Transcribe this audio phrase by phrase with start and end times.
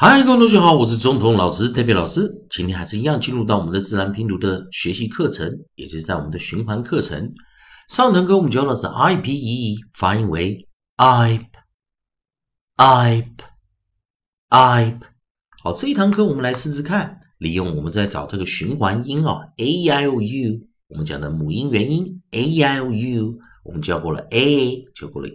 [0.00, 2.46] 嗨，各位同学好，我是中统老师 David 老师。
[2.50, 7.32] 今天还是一样进入到我们的自然拼读的学习课程，也就是在我们的循环课程。
[7.88, 11.40] 上堂课我们教的是 I P E，发音为 ipe，ipe，ipe。
[15.64, 25.28] 好，这一堂课我们来试试看，利用我们在找这个循环音哦，a i o u，我们讲的母音元音 a i o u，我们教过了 a，教过了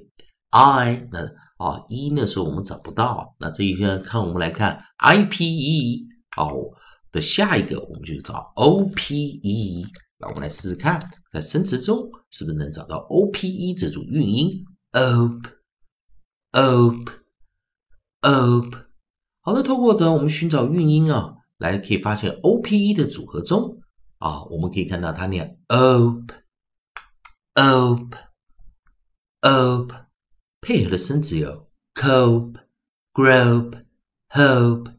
[0.51, 1.29] i，那。
[1.57, 6.73] 啊，一那时候我们找不到，那这一天看我们来看 I P E 哦
[7.11, 9.85] 的下一个，我们就找 O P E。
[10.17, 10.99] 那我们来试试看，
[11.31, 15.53] 在生词中是不是能找到 O P E 这组韵音？Op，op，op。
[19.41, 23.79] 好的，透过着我们寻找韵音啊，来可以发现 O P E 的组合中
[24.17, 26.33] 啊，我们可以看到它念 op，op，op。
[30.63, 32.55] 配合的生词有 cope、
[33.13, 33.81] grope、
[34.29, 34.93] hope、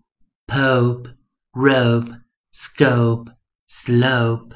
[0.46, 1.14] pope、
[1.52, 2.20] rope、
[2.52, 3.28] scope、
[3.66, 4.50] slope。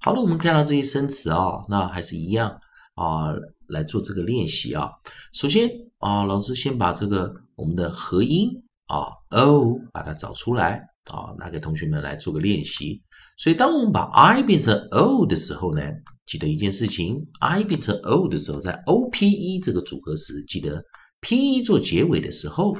[0.00, 2.50] 好了，我们看到这些生词啊，那还是一样
[2.96, 3.32] 啊，
[3.68, 4.90] 来做这个练习啊。
[5.32, 8.50] 首先啊，老师先把这个我们的合音
[8.88, 13.00] 啊 o 把它找出来啊，拿给同学们来做个练习。
[13.38, 15.80] 所以，当我们把 i 变成 o 的时候呢，
[16.26, 20.84] 记得一件事情：i 变成 o 的时候，在 o p e 这个组合时，记得
[21.20, 22.74] p e 做结尾的时候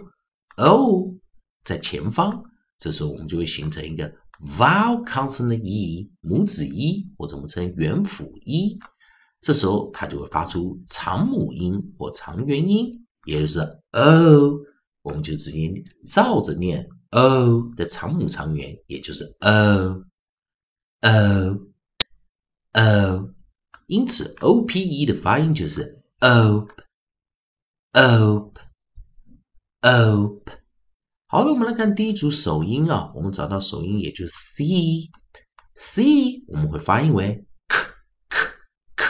[0.56, 1.14] ，o
[1.64, 2.42] 在前方，
[2.78, 8.78] 这时候我们就会形成一个 vowel consonant e 母子 e，或者我们称元辅 e，
[9.40, 12.90] 这时候它就会发出长母音或长元音，
[13.26, 13.60] 也就是
[13.92, 14.58] o，
[15.02, 15.70] 我们就直接
[16.06, 20.04] 照着念 o 的长母长元，也就是 o。
[21.02, 21.60] o
[22.72, 23.33] o，
[23.86, 26.70] 因此 o p e 的发音就是 op
[27.92, 28.58] op
[29.80, 30.48] op。
[31.26, 35.10] 好了，我们来看第一组首音啊，我们找到首音，也就是 c
[35.74, 37.76] c，我们会发音为 k
[38.28, 39.06] k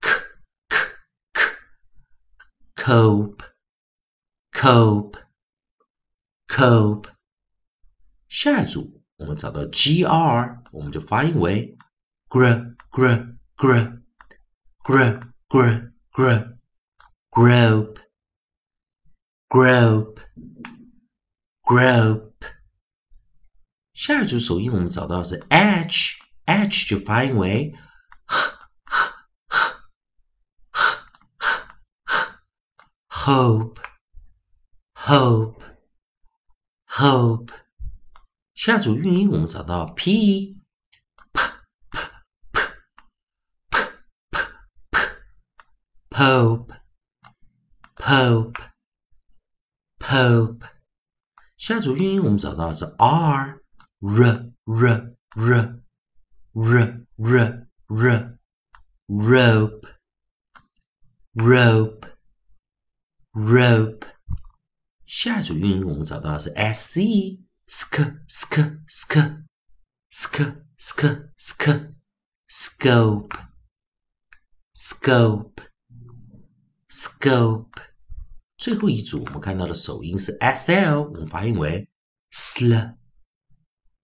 [0.00, 0.10] k
[1.32, 1.42] k
[2.76, 3.44] cope
[4.52, 5.18] cope
[6.46, 7.10] cope。
[8.28, 8.98] 下一组。
[9.18, 11.76] 我们找到 gr，我们就发音为
[12.28, 13.98] gr gr gr
[14.84, 16.58] gr gr gr
[17.32, 17.98] group
[19.50, 20.20] group
[21.64, 22.32] group。
[23.94, 27.74] 下一组首音我们找到是 h h 就发音为
[33.08, 33.74] hope
[34.94, 35.60] hope
[36.86, 37.52] hope。
[38.54, 40.57] 下组韵音，我们找到 p
[46.17, 46.73] p p
[47.95, 48.61] pope
[49.99, 50.65] pope。
[51.57, 53.61] 下组韵音，我们找到是 r，r
[54.01, 55.15] r r r
[55.45, 56.33] r
[57.87, 58.39] r
[59.07, 59.87] rope
[61.33, 62.07] rope
[63.33, 64.07] rope。
[65.05, 67.95] 下组韵音，我们找到是 s c。sk
[68.27, 68.55] sk
[68.87, 69.45] sk
[70.11, 70.35] sk
[70.77, 71.95] sk sk
[72.45, 73.31] scope
[74.75, 75.63] scope
[76.88, 77.82] Scope
[78.56, 81.88] 最后一组我们看到的首音是 sl，我们发音为
[82.32, 82.96] sl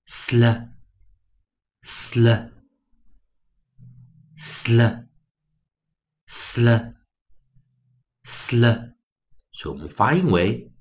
[0.07, 0.71] sl
[1.83, 2.51] sl
[4.39, 5.07] sl
[6.29, 6.95] sl
[8.25, 8.95] sl，
[9.53, 10.73] 所以我们发音为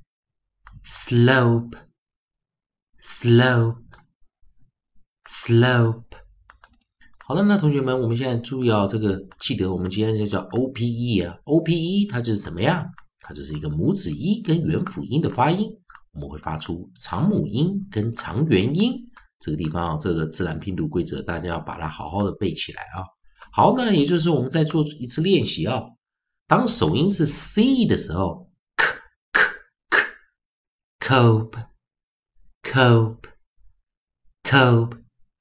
[0.83, 1.77] slope。
[3.05, 3.83] Slope,
[5.27, 6.22] slope。
[7.25, 12.85] 好了，那同学们，我们现在注意啊，这个记得我们今天就叫 O P E 啊，O P E 它就是怎么样？
[13.19, 15.69] 它就是一个母子音跟元辅音的发音，
[16.11, 19.09] 我们会发出长母音跟长元音。
[19.39, 23.07] 这个地方啊，这个自然拼读规则，大家要把它好好的背起来啊。
[23.53, 25.81] 好，那也就是我们再做一次练习啊。
[26.47, 28.85] 当首音是 C 的时候，k
[29.89, 30.03] k
[30.99, 31.63] k cope。
[32.63, 33.29] cope,
[34.43, 34.97] cope,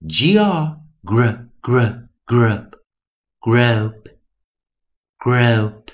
[0.08, 2.76] gr, gr, gr, grub,
[3.41, 4.09] grope,
[5.20, 5.93] grope,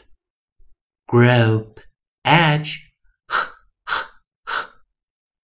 [1.07, 1.81] grope,
[2.25, 2.91] edge,
[3.31, 3.35] h,
[3.87, 4.65] h,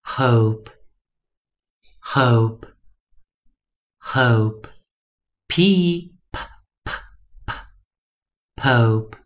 [0.07, 0.71] hope,
[2.01, 2.67] hope,
[4.01, 4.67] hope,
[5.51, 6.39] p, p,
[6.87, 7.53] p,
[8.57, 9.17] pope,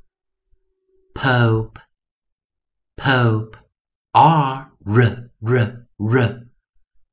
[1.14, 1.78] pope,
[2.96, 3.56] pope,
[4.14, 6.40] r, r, r, r,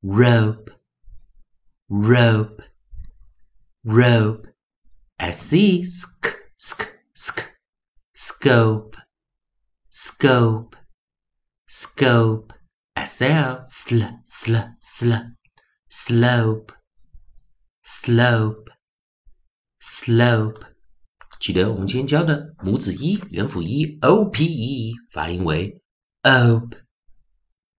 [0.01, 0.71] rope,
[1.87, 2.61] rope,
[3.84, 4.48] rope.
[5.18, 6.26] S C sk
[6.56, 6.82] sk
[7.14, 7.40] sk
[8.14, 8.96] scope,
[9.90, 10.76] scope,
[11.66, 12.54] scope.
[12.96, 15.12] S L sl sl sl
[15.88, 16.72] slope
[17.82, 18.70] slope
[19.80, 20.60] slope。
[21.40, 25.80] 记得我们今天教的母子一、元辅一 o p e 发音为
[26.22, 26.76] ope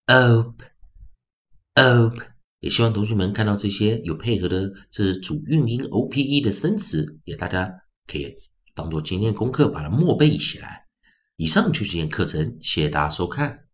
[0.06, 0.64] ope
[1.74, 2.32] ope。
[2.59, 7.71] 也希望同学们看到这些有配合的这主运音 o p e 的生词，也大家
[8.07, 8.33] 可以
[8.73, 10.85] 当做今天功课把它默背起来。
[11.35, 13.66] 以上就是今天课程，谢谢大家收看。